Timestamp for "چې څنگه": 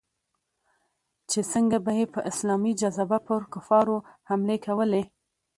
1.29-1.77